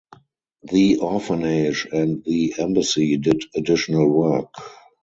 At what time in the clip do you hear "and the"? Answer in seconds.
1.91-2.55